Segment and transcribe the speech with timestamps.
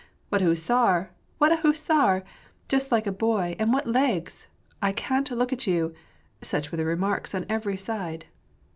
[0.29, 2.23] —"What'a hussar!" "What a hussar!"
[2.67, 4.47] "Just like a boy, and what legs."
[4.81, 5.93] —"I can't look at you!"—
[6.51, 8.25] such were the remarks on every side.